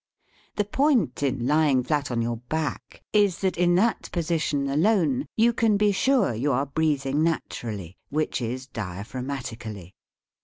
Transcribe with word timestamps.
^ 0.53 0.55
The 0.55 0.65
point 0.65 1.21
in 1.21 1.45
lying 1.45 1.83
flat 1.83 2.09
on 2.09 2.23
your 2.23 2.37
back 2.37 3.03
is 3.13 3.37
that 3.41 3.55
in 3.55 3.75
that 3.75 4.11
position 4.11 4.67
alone 4.67 5.27
you 5.37 5.53
can 5.53 5.77
be 5.77 5.91
sure 5.91 6.33
you 6.33 6.51
are 6.53 6.65
breathing 6.65 7.21
nat 7.23 7.47
urally, 7.49 7.97
which 8.09 8.41
is 8.41 8.65
diaphragmatically. 8.65 9.93